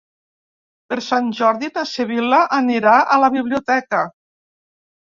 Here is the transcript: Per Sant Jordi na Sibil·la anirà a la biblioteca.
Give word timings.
Per 0.93 0.97
Sant 1.09 1.27
Jordi 1.41 1.71
na 1.75 1.83
Sibil·la 1.91 2.41
anirà 2.61 2.99
a 3.19 3.23
la 3.27 3.31
biblioteca. 3.39 4.07